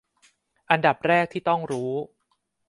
[0.69, 1.91] อันดับแรกที่ต้องรู้